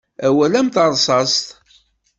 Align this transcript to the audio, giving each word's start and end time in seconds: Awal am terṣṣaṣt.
Awal 0.27 0.53
am 0.59 0.67
terṣṣaṣt. 0.75 1.45